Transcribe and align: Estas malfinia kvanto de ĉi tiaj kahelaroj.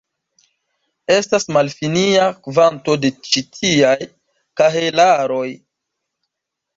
Estas 1.15 1.43
malfinia 1.57 2.23
kvanto 2.47 2.95
de 3.03 3.11
ĉi 3.27 3.43
tiaj 3.57 3.93
kahelaroj. 4.63 5.47